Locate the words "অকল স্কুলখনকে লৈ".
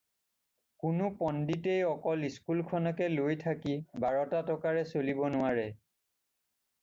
1.95-3.35